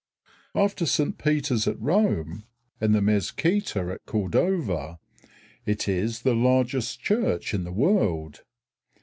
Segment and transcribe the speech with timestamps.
[0.55, 1.19] After St.
[1.19, 2.43] Peter's at Rome
[2.79, 4.97] and the Mezquita at Cordova,
[5.63, 8.41] it is the largest church in the world.